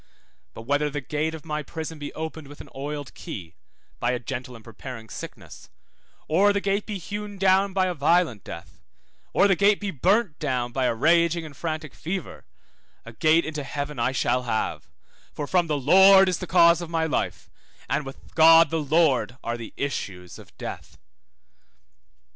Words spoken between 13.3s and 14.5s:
into heaven I shall